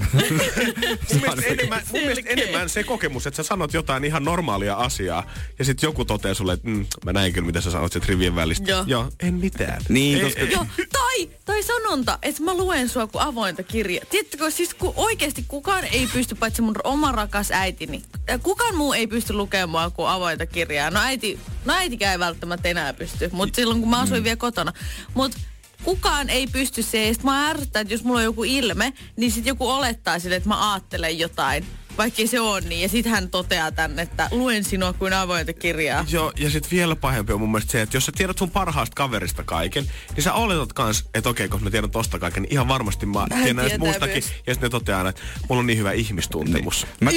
Mun 1.12 1.20
mielestä, 1.20 1.46
enemmän, 1.52 1.82
mun 1.92 2.00
mielestä 2.00 2.30
enemmän 2.30 2.68
se 2.68 2.84
kokemus, 2.84 3.26
että 3.26 3.36
sä 3.36 3.42
sanot 3.42 3.74
jotain 3.74 4.04
ihan 4.04 4.24
normaalia 4.24 4.74
asiaa 4.74 5.26
ja 5.58 5.64
sitten 5.64 5.86
joku 5.88 6.04
toteaa 6.04 6.34
sulle, 6.34 6.52
että 6.52 6.68
mm, 6.68 6.86
mä 7.04 7.12
näin 7.12 7.32
kyllä, 7.32 7.46
mitä 7.46 7.60
sä 7.60 7.70
sanot 7.70 7.92
sieltä 7.92 8.06
rivien 8.08 8.36
välistä. 8.36 8.70
Joo. 8.70 8.84
Joo 8.86 9.12
en 9.20 9.34
mitään. 9.34 9.82
Niin, 9.88 10.18
ei, 10.18 10.24
koska- 10.24 10.40
ei, 10.40 10.52
Joo, 10.52 10.66
tai, 11.14 11.30
tai 11.44 11.62
sanonta, 11.62 12.18
että 12.22 12.42
mä 12.42 12.54
luen 12.54 12.88
sua 12.88 13.06
kuin 13.06 13.22
avointa 13.22 13.62
kirjaa. 13.62 14.04
Tiedättekö, 14.10 14.50
siis 14.50 14.74
kun 14.74 14.92
oikeasti 14.96 15.44
kukaan 15.48 15.84
ei 15.84 16.06
pysty, 16.12 16.34
paitsi 16.34 16.62
mun 16.62 16.74
oma 16.84 17.12
rakas 17.12 17.50
äitini, 17.50 18.02
äh, 18.30 18.40
kukaan 18.42 18.76
muu 18.76 18.92
ei 18.92 19.06
pysty 19.06 19.32
lukemaan 19.32 19.92
kuin 19.92 20.08
avointa 20.08 20.46
kirjaa. 20.46 20.90
No 20.90 21.00
äiti, 21.00 21.40
no 21.64 21.74
äitikään 21.74 22.12
ei 22.12 22.18
välttämättä 22.18 22.68
enää 22.68 22.92
pysty, 22.92 23.30
mutta 23.32 23.56
silloin 23.56 23.80
kun 23.80 23.90
mä 23.90 24.00
asuin 24.00 24.20
Mm. 24.20 24.24
vielä 24.24 24.36
kotona. 24.36 24.72
Mutta 25.14 25.38
kukaan 25.84 26.30
ei 26.30 26.46
pysty 26.46 26.82
se, 26.82 27.06
ja 27.06 27.14
sit 27.14 27.22
mä 27.22 27.48
ärsyttää, 27.48 27.80
että 27.80 27.94
jos 27.94 28.04
mulla 28.04 28.18
on 28.18 28.24
joku 28.24 28.44
ilme, 28.44 28.92
niin 29.16 29.32
sit 29.32 29.46
joku 29.46 29.68
olettaa 29.68 30.18
sille, 30.18 30.36
että 30.36 30.48
mä 30.48 30.72
ajattelen 30.72 31.18
jotain. 31.18 31.66
Vaikka 31.98 32.22
se 32.26 32.40
on 32.40 32.62
niin. 32.68 32.82
Ja 32.82 32.88
sit 32.88 33.06
hän 33.06 33.30
toteaa 33.30 33.72
tänne, 33.72 34.02
että 34.02 34.28
luen 34.30 34.64
sinua 34.64 34.92
kuin 34.92 35.12
avointa 35.12 35.52
kirjaa. 35.52 36.04
Joo, 36.10 36.32
ja 36.36 36.50
sitten 36.50 36.70
vielä 36.70 36.96
pahempi 36.96 37.32
on 37.32 37.40
mun 37.40 37.50
mielestä 37.50 37.72
se, 37.72 37.82
että 37.82 37.96
jos 37.96 38.06
sä 38.06 38.12
tiedät 38.16 38.38
sun 38.38 38.50
parhaasta 38.50 38.94
kaverista 38.94 39.42
kaiken, 39.42 39.84
niin 40.14 40.22
sä 40.22 40.32
oletat 40.34 40.72
kans, 40.72 41.04
että 41.14 41.30
okei, 41.30 41.48
kun 41.48 41.64
mä 41.64 41.70
tiedän 41.70 41.90
tosta 41.90 42.18
kaiken, 42.18 42.42
niin 42.42 42.52
ihan 42.52 42.68
varmasti 42.68 43.06
mä 43.06 43.18
Hän 43.18 43.28
tiedän 43.28 43.56
näistä 43.56 43.78
tietää 43.78 43.78
muistakin. 43.78 44.14
myös. 44.14 44.28
Ja 44.46 44.54
sitten 44.54 44.66
ne 44.66 44.70
toteaa 44.70 44.98
aina, 44.98 45.10
että 45.10 45.22
mulla 45.48 45.60
on 45.60 45.66
niin 45.66 45.78
hyvä 45.78 45.92
ihmistuntemus. 45.92 46.86
Mä, 47.00 47.10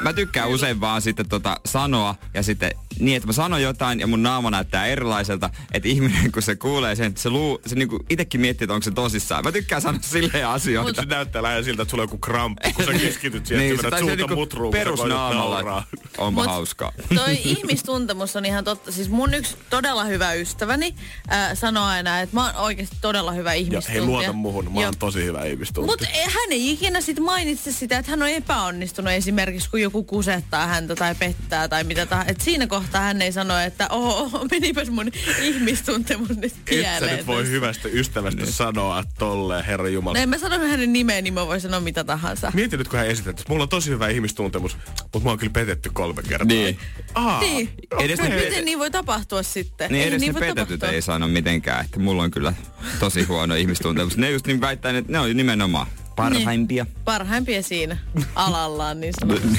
mä 0.00 0.12
tykkään 0.12 0.48
usein 0.48 0.80
vaan 0.80 1.02
sitten 1.02 1.28
tota 1.28 1.60
sanoa 1.66 2.14
ja 2.34 2.42
sitten 2.42 2.70
niin, 2.98 3.16
että 3.16 3.26
mä 3.26 3.32
sanon 3.32 3.62
jotain 3.62 4.00
ja 4.00 4.06
mun 4.06 4.22
naama 4.22 4.50
näyttää 4.50 4.86
erilaiselta, 4.86 5.50
että 5.72 5.88
ihminen 5.88 6.32
kun 6.32 6.42
se 6.42 6.56
kuulee 6.56 6.96
sen, 6.96 7.16
se, 7.16 7.30
luu, 7.30 7.60
se 7.66 7.74
niinku 7.74 8.04
itekin 8.10 8.40
miettii, 8.40 8.64
että 8.64 8.74
onko 8.74 8.84
se 8.84 8.90
tosissaan. 8.90 9.44
Mä 9.44 9.52
tykkään 9.52 9.82
sanoa 9.82 10.02
silleen 10.02 10.48
asioita. 10.48 11.02
Se 11.02 11.08
näyttää 11.08 11.42
lähinnä 11.42 11.62
siltä, 11.62 11.82
että 11.82 11.90
sulla 11.90 12.02
on 12.02 12.04
joku 12.04 12.18
kramppi, 12.18 12.72
kun 12.72 12.84
sä 12.84 12.92
keskityt 13.06 13.46
siihen, 13.46 13.62
niin, 13.64 13.74
että 13.74 13.82
se, 13.82 13.90
sä 13.90 13.98
suuta 13.98 14.16
niinku 14.16 14.34
mutruun, 14.34 14.72
kun 14.72 14.80
sä 14.80 14.84
koetat 14.84 14.96
perusnaamalla, 14.96 15.82
onpa 16.18 16.40
Mut 16.40 16.50
hauskaa. 16.50 16.92
Toi 17.14 17.34
ihmistuntemus 17.54 18.36
on 18.36 18.44
ihan 18.44 18.64
totta. 18.64 18.92
Siis 18.92 19.08
mun 19.08 19.34
yksi 19.34 19.56
todella 19.70 20.04
hyvä 20.04 20.32
ystäväni 20.32 20.94
äh, 21.32 21.50
sanoo 21.54 21.84
aina, 21.84 22.20
että 22.20 22.36
mä 22.36 22.44
oon 22.44 22.56
oikeasti 22.56 22.96
todella 23.00 23.32
hyvä 23.32 23.54
Ja 23.54 23.60
ihmistuntija. 23.60 24.02
hei, 24.02 24.10
luota 24.10 24.32
muhun, 24.32 24.72
mä 24.72 24.80
oon 24.80 24.96
tosi 24.98 25.24
hyvä 25.24 25.44
ihmistuntija. 25.44 25.92
Mutta 25.92 26.06
hän 26.24 26.52
ei 26.52 26.70
ikinä 26.70 27.00
sit 27.00 27.20
mainitse 27.20 27.72
sitä, 27.72 27.98
että 27.98 28.10
hän 28.10 28.22
on 28.22 28.28
epäonnistunut 28.28 29.12
esimerkiksi, 29.12 29.70
kun 29.70 29.80
joku 29.80 30.02
kusettaa 30.02 30.66
häntä 30.66 30.94
tai 30.94 31.14
pettää 31.14 31.68
tai 31.68 31.84
mitä 31.84 32.06
tahansa. 32.06 32.30
Et 32.30 32.40
siinä 32.40 32.66
kohtaa 32.66 32.83
hän 32.92 33.22
ei 33.22 33.32
sano, 33.32 33.58
että 33.58 33.86
oho, 33.90 34.46
menipäs 34.50 34.90
mun 34.90 35.10
ihmistuntemus 35.42 36.28
nyt 36.28 36.44
Et 36.44 36.50
sä 36.52 36.60
pieleen. 36.66 37.16
nyt 37.16 37.26
voi 37.26 37.48
hyvästä 37.48 37.88
ystävästä 37.92 38.46
sanoa 38.46 39.04
tolleen, 39.18 39.64
herra 39.64 39.88
Jumala. 39.88 40.16
No 40.18 40.22
en 40.22 40.28
mä 40.28 40.38
sano 40.38 40.58
hänen 40.58 40.92
nimeen, 40.92 41.24
niin 41.24 41.34
mä 41.34 41.46
voin 41.46 41.60
sanoa 41.60 41.80
mitä 41.80 42.04
tahansa. 42.04 42.50
Mieti 42.54 42.76
nyt, 42.76 42.88
kun 42.88 42.98
hän 42.98 43.08
esittää, 43.08 43.30
että 43.30 43.42
mulla 43.48 43.62
on 43.62 43.68
tosi 43.68 43.90
hyvä 43.90 44.08
ihmistuntemus, 44.08 44.76
mutta 45.02 45.20
mä 45.20 45.28
oon 45.30 45.38
kyllä 45.38 45.52
petetty 45.52 45.90
kolme 45.92 46.22
kertaa. 46.22 46.46
Niin. 46.46 46.78
Aa, 47.14 47.40
Niin. 47.40 47.70
Edes 47.98 48.20
ne 48.20 48.28
pete- 48.28 48.44
miten 48.44 48.64
niin 48.64 48.78
voi 48.78 48.90
tapahtua 48.90 49.42
sitten? 49.42 49.90
Niin 49.92 50.02
Ei 50.02 50.08
edes 50.08 50.20
ne 50.20 50.32
voi 50.32 50.40
petetyt 50.40 50.56
tapahtua. 50.68 50.88
ei 50.88 51.02
sano 51.02 51.28
mitenkään, 51.28 51.84
että 51.84 52.00
mulla 52.00 52.22
on 52.22 52.30
kyllä 52.30 52.52
tosi 53.00 53.22
huono 53.22 53.54
ihmistuntemus. 53.54 54.16
Ne 54.16 54.30
just 54.30 54.46
niin 54.46 54.60
väittää, 54.60 54.98
että 54.98 55.12
ne 55.12 55.18
on 55.20 55.36
nimenomaan 55.36 55.86
parhaimpia. 56.16 56.86
Parhaimpia 57.04 57.62
siinä 57.62 57.96
alallaan 58.34 59.00
niin 59.00 59.12
sanotusti. 59.20 59.58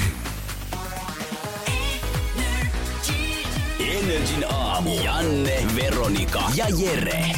Energin 4.26 4.54
aamu. 4.54 5.00
Janne, 5.00 5.66
Veronika 5.76 6.42
ja 6.54 6.66
Jere. 6.78 7.30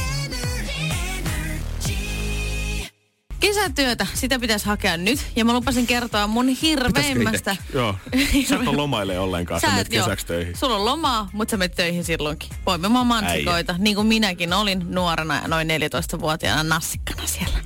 Kesätyötä, 3.40 4.06
sitä 4.14 4.38
pitäisi 4.38 4.66
hakea 4.66 4.96
nyt. 4.96 5.26
Ja 5.36 5.44
mä 5.44 5.52
lupasin 5.52 5.86
kertoa 5.86 6.26
mun 6.26 6.48
hirveimmästä... 6.48 7.56
Joo. 7.74 7.94
Sä 8.48 8.56
et 8.56 8.68
ole 8.68 8.76
lomaille 8.76 9.18
ollenkaan, 9.18 9.60
sä, 9.60 9.66
Sä 9.66 9.72
menet 9.72 9.86
et, 9.86 9.92
joo. 9.92 10.06
kesäksi 10.06 10.26
töihin. 10.26 10.56
Sulla 10.56 10.76
on 10.76 10.84
lomaa, 10.84 11.30
mutta 11.32 11.50
sä 11.50 11.56
menet 11.56 11.74
töihin 11.74 12.04
silloinkin. 12.04 12.50
Poimimaan 12.64 13.06
mansikoita, 13.06 13.74
niin 13.78 13.96
kuin 13.96 14.06
minäkin 14.06 14.52
olin 14.52 14.86
nuorena 14.88 15.34
ja 15.34 15.48
noin 15.48 15.68
14-vuotiaana 15.68 16.62
nassikkana 16.62 17.22
siellä. 17.26 17.58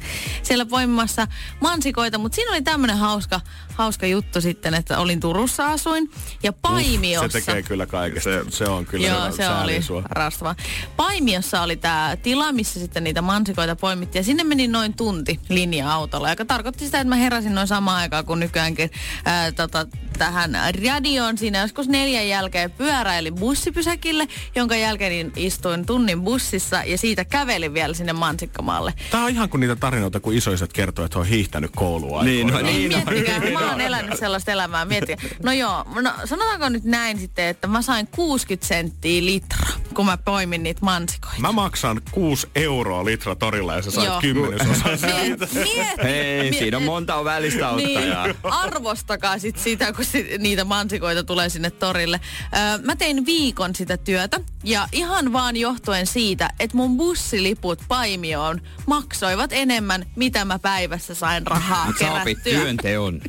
Siellä 0.42 0.66
poimimassa 0.66 1.26
mansikoita, 1.60 2.18
mutta 2.18 2.36
siinä 2.36 2.50
oli 2.52 2.62
tämmöinen 2.62 2.96
hauska, 2.98 3.40
hauska 3.74 4.06
juttu 4.06 4.40
sitten, 4.40 4.74
että 4.74 4.98
olin 4.98 5.20
Turussa 5.20 5.66
asuin 5.66 6.10
ja 6.42 6.52
Paimiossa... 6.52 7.40
Se 7.40 7.46
tekee 7.46 7.62
kyllä 7.62 7.86
kaikesta. 7.86 8.30
Se, 8.30 8.44
se 8.48 8.64
on 8.64 8.86
kyllä 8.86 9.06
Joo, 9.06 9.24
hyvä. 9.24 9.30
se 9.36 9.48
oli 9.48 9.82
sua. 9.82 10.02
rastava. 10.10 10.54
Paimiossa 10.96 11.62
oli 11.62 11.76
tämä 11.76 12.16
tila, 12.22 12.52
missä 12.52 12.80
sitten 12.80 13.04
niitä 13.04 13.22
mansikoita 13.22 13.76
poimittiin. 13.76 14.20
Ja 14.20 14.24
sinne 14.24 14.44
meni 14.44 14.68
noin 14.68 14.94
tunti 14.94 15.40
linja-autolla, 15.48 16.30
joka 16.30 16.44
tarkoitti 16.44 16.84
sitä, 16.84 17.00
että 17.00 17.08
mä 17.08 17.16
heräsin 17.16 17.54
noin 17.54 17.68
samaan 17.68 18.00
aikaan 18.00 18.24
kuin 18.24 18.40
nykyäänkin 18.40 18.90
ää, 19.24 19.52
tota, 19.52 19.86
tähän 20.18 20.56
radioon. 20.84 21.38
Siinä 21.38 21.60
joskus 21.60 21.88
neljän 21.88 22.28
jälkeen 22.28 22.70
pyöräilin 22.70 23.34
bussipysäkille, 23.34 24.28
jonka 24.54 24.76
jälkeen 24.76 25.12
niin 25.12 25.32
istuin 25.36 25.86
tunnin 25.86 26.22
bussissa 26.22 26.82
ja 26.84 26.98
siitä 26.98 27.24
kävelin 27.24 27.74
vielä 27.74 27.94
sinne 27.94 28.12
mansikkamaalle. 28.12 28.94
Tää 29.10 29.24
on 29.24 29.30
ihan 29.30 29.48
kuin 29.48 29.60
niitä 29.60 29.76
tarinoita, 29.76 30.20
kun 30.20 30.31
isoiset 30.36 30.72
kertoo, 30.72 31.04
että 31.04 31.18
he 31.18 31.20
on 31.20 31.26
hiihtänyt 31.26 31.70
koulua. 31.76 32.22
Niin, 32.24 32.46
no 32.46 32.60
Niin, 32.60 32.90
niin. 32.90 33.02
miettikää, 33.10 33.60
mä 33.60 33.70
oon 33.70 33.80
elänyt 33.80 34.18
sellaista 34.18 34.52
elämää, 34.52 34.84
miettikää. 34.84 35.30
No 35.42 35.52
joo, 35.52 35.84
no 36.02 36.12
sanotaanko 36.24 36.68
nyt 36.68 36.84
näin 36.84 37.18
sitten, 37.18 37.44
että 37.44 37.66
mä 37.66 37.82
sain 37.82 38.06
60 38.06 38.66
senttiä 38.66 39.24
litra, 39.24 39.66
kun 39.94 40.06
mä 40.06 40.16
poimin 40.16 40.62
niitä 40.62 40.80
mansikoita. 40.82 41.40
Mä 41.40 41.52
maksan 41.52 42.00
6 42.10 42.46
euroa 42.54 43.04
litra 43.04 43.34
torilla 43.34 43.74
ja 43.74 43.82
sä 43.82 43.90
saat 43.90 44.20
kymmenesosan 44.20 44.98
miet, 45.54 45.54
Hei, 46.02 46.50
miet- 46.50 46.58
siinä 46.58 46.76
on 46.76 46.82
monta 46.82 47.24
välistä 47.24 47.68
ottajaa. 47.70 48.26
Niin, 48.26 48.36
arvostakaa 48.42 49.38
sit 49.38 49.58
sitä, 49.58 49.92
kun 49.92 50.04
sit, 50.04 50.26
niitä 50.38 50.64
mansikoita 50.64 51.24
tulee 51.24 51.48
sinne 51.48 51.70
torille. 51.70 52.20
Öö, 52.56 52.78
mä 52.84 52.96
tein 52.96 53.26
viikon 53.26 53.74
sitä 53.74 53.96
työtä 53.96 54.40
ja 54.64 54.88
ihan 54.92 55.32
vaan 55.32 55.56
johtuen 55.56 56.06
siitä, 56.06 56.50
että 56.60 56.76
mun 56.76 56.96
bussiliput 56.96 57.78
Paimioon 57.88 58.60
maksoivat 58.86 59.50
enemmän, 59.52 60.06
mitä 60.16 60.44
mä 60.44 60.58
päivässä 60.58 61.14
sain 61.14 61.46
rahaa 61.46 61.92
sä 61.98 62.12
opit 62.12 62.42
työnteon. 62.42 63.20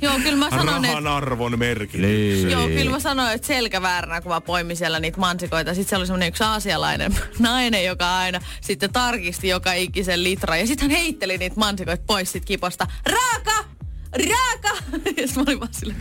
Joo, 0.00 0.14
kyllä 0.22 0.36
mä 0.36 0.50
sanoin, 0.50 0.84
että 0.84 0.88
Rahan 0.88 1.06
arvon 1.06 1.58
merkitys. 1.58 2.00
Niin. 2.00 2.50
Joo, 2.50 2.66
kyllä 2.68 2.90
mä 2.90 3.00
sanoin, 3.00 3.32
että 3.32 3.46
selkävääränä, 3.46 4.20
kun 4.20 4.32
mä 4.32 4.40
poimin 4.40 4.76
siellä 4.76 5.00
niitä 5.00 5.20
mansikoita. 5.20 5.74
Sitten 5.74 5.88
siellä 5.88 6.00
oli 6.00 6.06
semmoinen 6.06 6.28
yksi 6.28 6.42
aasialainen 6.44 7.18
nainen, 7.38 7.84
joka 7.84 8.18
aina 8.18 8.40
sitten 8.60 8.92
tarkisti 8.92 9.48
joka 9.48 9.72
ikisen 9.72 10.24
litra. 10.24 10.56
Ja 10.56 10.66
sitten 10.66 10.90
hän 10.90 11.00
heitteli 11.00 11.38
niitä 11.38 11.56
mansikoita 11.56 12.04
pois 12.06 12.32
sit 12.32 12.44
kiposta. 12.44 12.86
Raaka! 13.06 13.64
Raaka! 14.12 14.76
Ja 15.16 15.26
sitten 15.26 15.34
mä 15.36 15.42
olin 15.46 15.60
vaan 15.60 15.74
silleen, 15.74 16.00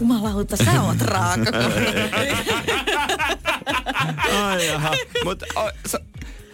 jumalauta, 0.00 0.56
sä 0.56 0.82
oot 0.82 1.00
raaka. 1.00 1.50
Ai 4.44 4.66
jaha. 4.66 4.90
Mut 5.24 5.42
o, 5.56 5.70
sä, 5.86 6.00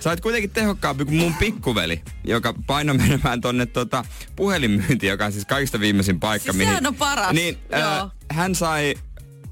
sä 0.00 0.10
oot 0.10 0.20
kuitenkin 0.20 0.50
tehokkaampi 0.50 1.04
kuin 1.04 1.16
mun 1.16 1.34
pikkuveli, 1.34 2.02
joka 2.24 2.54
paino 2.66 2.94
menemään 2.94 3.40
tonne 3.40 3.66
tota 3.66 4.04
puhelinmyyntiin, 4.36 5.10
joka 5.10 5.24
on 5.26 5.32
siis 5.32 5.46
kaikista 5.46 5.80
viimeisin 5.80 6.20
paikka. 6.20 6.52
Siis 6.52 6.64
sehän 6.64 6.86
on 6.86 6.94
paras, 6.94 7.32
Niin, 7.32 7.58
joo. 7.72 7.82
äh, 7.82 8.10
hän 8.30 8.54
sai 8.54 8.94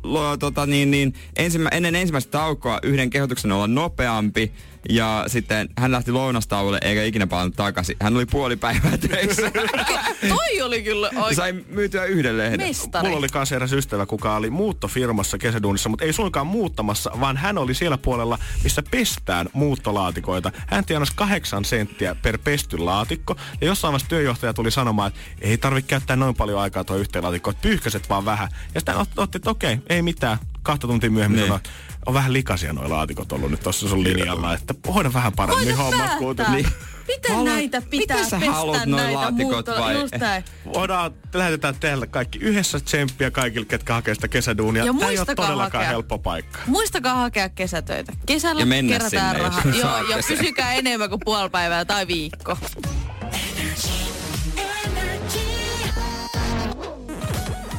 lo, 0.02 0.36
tota, 0.36 0.66
niin, 0.66 0.90
niin, 0.90 1.14
ensimmä, 1.36 1.68
ennen 1.68 1.94
ensimmäistä 1.94 2.30
taukoa 2.30 2.78
yhden 2.82 3.10
kehotuksen 3.10 3.52
olla 3.52 3.66
nopeampi 3.66 4.52
ja 4.88 5.24
sitten 5.26 5.68
hän 5.78 5.92
lähti 5.92 6.12
lounastauolle 6.12 6.78
eikä 6.82 7.04
ikinä 7.04 7.26
palannut 7.26 7.56
takaisin. 7.56 7.96
Hän 8.00 8.16
oli 8.16 8.26
puoli 8.26 8.56
päivää 8.56 8.98
töissä. 8.98 9.50
Toi 10.28 10.62
oli 10.62 10.82
kyllä 10.82 11.10
oikein 11.16 11.36
sai 11.36 11.52
myytyä 11.68 12.04
yhden 12.04 12.38
lehden. 12.38 12.60
mestari. 12.60 13.04
Mulla 13.06 13.18
oli 13.18 13.28
kanssa 13.28 13.56
eräs 13.56 13.72
ystävä, 13.72 14.06
kuka 14.06 14.36
oli 14.36 14.50
muuttofirmassa 14.50 15.38
kesäduunissa, 15.38 15.88
mutta 15.88 16.04
ei 16.04 16.12
suinkaan 16.12 16.46
muuttamassa, 16.46 17.10
vaan 17.20 17.36
hän 17.36 17.58
oli 17.58 17.74
siellä 17.74 17.98
puolella, 17.98 18.38
missä 18.64 18.82
pestään 18.90 19.48
muuttolaatikoita. 19.52 20.52
Hän 20.66 20.84
tienasi 20.84 21.12
kahdeksan 21.16 21.64
senttiä 21.64 22.14
per 22.22 22.38
pesty 22.44 22.78
laatikko. 22.78 23.36
Ja 23.60 23.66
jossain 23.66 23.92
vaiheessa 23.92 24.08
työjohtaja 24.08 24.54
tuli 24.54 24.70
sanomaan, 24.70 25.08
että 25.08 25.20
ei 25.40 25.58
tarvitse 25.58 25.88
käyttää 25.88 26.16
noin 26.16 26.34
paljon 26.34 26.60
aikaa 26.60 26.84
tuo 26.84 26.96
yhteen 26.96 27.22
laatikkoon, 27.24 27.54
että 27.54 27.62
pyyhkäset 27.68 28.08
vaan 28.08 28.24
vähän. 28.24 28.48
Ja 28.74 28.80
sitten 28.80 28.94
otti, 29.16 29.38
että 29.38 29.50
okei, 29.50 29.78
ei 29.88 30.02
mitään. 30.02 30.38
Kahta 30.62 30.86
tuntia 30.86 31.10
myöhemmin 31.10 31.36
Niin. 31.36 31.46
sanoi, 31.48 31.60
on 32.08 32.14
vähän 32.14 32.32
likaisia 32.32 32.72
nuo 32.72 32.88
laatikot 32.90 33.32
ollut 33.32 33.50
nyt 33.50 33.60
tuossa 33.60 33.88
sun 33.88 34.04
linjalla, 34.04 34.54
että 34.54 34.74
hoida 34.94 35.12
vähän 35.12 35.32
paremmin 35.32 35.76
hommat 35.76 36.14
kuitenkin. 36.18 36.54
Niin. 36.54 36.66
Miten 37.08 37.30
Haluat- 37.34 37.44
näitä 37.54 37.82
pitää 37.90 38.16
miten 38.16 38.30
sä 38.30 38.38
pestä 38.40 38.86
näitä 38.86 39.14
laatikot 39.14 39.66
vai- 39.68 39.94
Just 39.94 40.14
näin. 40.16 40.44
Voidaan, 40.74 41.14
lähetetään 41.34 41.74
teille 41.80 42.06
kaikki 42.06 42.38
yhdessä 42.38 42.80
tsemppiä 42.80 43.30
kaikille, 43.30 43.66
ketkä 43.66 43.94
hakee 43.94 44.14
sitä 44.14 44.28
kesäduunia. 44.28 44.84
Ja 44.84 44.92
Tämä 44.98 45.10
ei 45.10 45.18
ole 45.18 45.26
todellakaan 45.26 45.70
hakea. 45.72 45.88
helppo 45.88 46.18
paikka. 46.18 46.58
Muistakaa 46.66 47.14
hakea 47.14 47.48
kesätöitä. 47.48 48.12
Kesällä 48.26 48.62
Ja 48.62 48.66
mennä 48.66 48.92
kerätään 48.98 49.34
sinne, 49.36 49.44
jos 49.46 49.54
rahaa. 49.56 49.72
Joo, 49.74 49.82
saatte 49.82 50.12
ja 50.12 50.18
pysykää 50.28 50.72
enemmän 50.72 51.08
kuin 51.08 51.20
puoli 51.24 51.50
päivää 51.50 51.84
tai 51.84 52.06
viikko. 52.06 52.58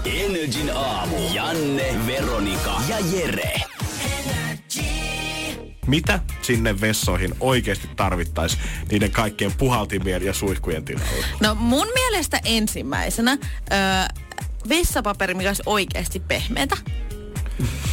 Energin 0.06 0.72
aamu. 0.76 1.18
Janne, 1.34 1.96
Veronika 2.08 2.82
ja 2.90 2.98
Jere. 3.12 3.54
Mitä 5.88 6.20
sinne 6.42 6.82
vessoihin 6.82 7.36
oikeasti 7.40 7.90
tarvittaisiin 7.96 8.64
niiden 8.92 9.12
kaikkien 9.12 9.52
puhaltimien 9.58 10.24
ja 10.24 10.34
suihkujen 10.34 10.86
tilalle? 10.86 11.26
No 11.42 11.56
mun 11.56 11.88
mielestä 11.94 12.40
ensimmäisenä 12.46 13.32
öö, 13.32 13.78
vessapaperi, 14.70 15.34
mikä 15.34 15.50
olisi 15.50 15.64
oikeasti 15.66 16.20
pehmeätä. 16.20 16.78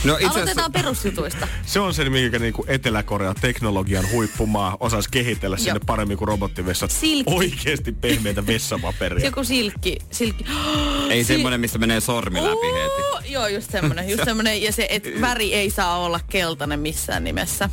No 0.04 0.14
itse 0.14 0.26
Aloitetaan 0.26 0.72
perusjutuista. 0.72 1.48
Se 1.66 1.80
on 1.80 1.94
se, 1.94 2.10
minkä 2.10 2.38
niinku 2.38 2.64
Etelä-Korea 2.68 3.34
teknologian 3.40 4.10
huippumaa 4.12 4.76
osaisi 4.80 5.08
kehitellä 5.10 5.56
sinne 5.56 5.70
Joo. 5.70 5.80
paremmin 5.86 6.16
kuin 6.16 6.28
robottivessat. 6.28 6.90
Silkki. 6.90 7.34
Oikeasti 7.34 7.92
pehmeitä 7.92 8.46
vessapaperia. 8.46 9.24
Joku 9.24 9.44
silkki. 9.44 9.98
silkki. 10.10 10.44
ei 11.10 11.24
Si- 11.24 11.28
semmonen, 11.34 11.60
mistä 11.60 11.78
menee 11.78 12.00
sormi 12.00 12.38
läpi 12.42 12.66
heti. 12.66 13.02
Oo, 13.12 13.20
Joo, 13.28 13.46
just 13.46 13.70
semmonen. 13.70 14.08
Just 14.10 14.24
semmonen. 14.30 14.62
Ja 14.62 14.72
se, 14.72 14.86
että 14.90 15.08
väri 15.20 15.54
ei 15.54 15.70
saa 15.70 15.98
olla 15.98 16.20
keltainen 16.30 16.80
missään 16.80 17.24
nimessä. 17.24 17.70